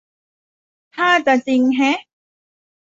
[0.95, 1.97] ท่าจะจริงแฮะ